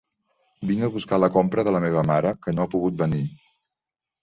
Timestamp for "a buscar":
0.87-1.19